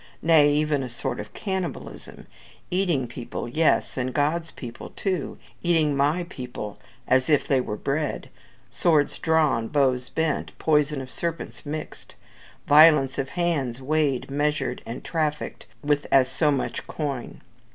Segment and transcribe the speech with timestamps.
[0.23, 2.25] nay, even a sort of cannibalism.
[2.71, 8.31] Eating people, yes, and God's people, too eating My people as if they were bread!
[8.71, 12.15] swords drawn, bows bent, poison of serpents mixed!
[12.67, 17.41] violence of hands weighed, measured, and trafficked with as so much coin!